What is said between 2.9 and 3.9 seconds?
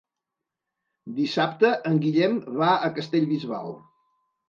Castellbisbal.